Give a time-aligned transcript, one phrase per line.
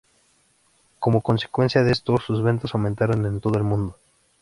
[0.97, 3.99] Como consecuencia de esto, sus ventas aumentaron en todo el mundo.